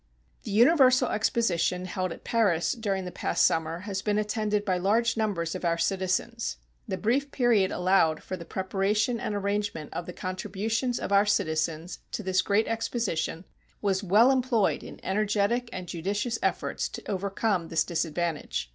[0.41, 5.15] The Universal Exposition held at Paris during the past summer has been attended by large
[5.15, 6.57] numbers of our citizens.
[6.87, 11.99] The brief period allowed for the preparation and arrangement of the contributions of our citizens
[12.13, 13.45] to this great exposition
[13.79, 18.69] was well employed in energetic and judicious efforts to overcome this disadvantage.